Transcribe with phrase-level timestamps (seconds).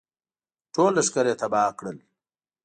[0.73, 1.97] ټول لښکر یې تباه کړل.